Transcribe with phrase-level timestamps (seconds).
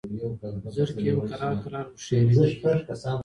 [0.75, 2.51] زرکي هم کرار کرار هوښیارېدلې